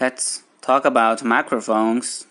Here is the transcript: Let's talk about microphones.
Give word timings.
Let's 0.00 0.44
talk 0.60 0.84
about 0.84 1.24
microphones. 1.24 2.26